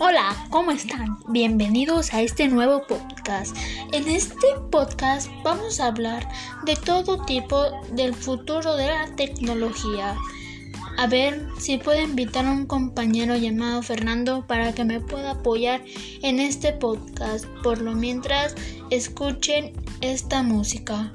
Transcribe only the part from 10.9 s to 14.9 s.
A ver si puedo invitar a un compañero llamado Fernando para que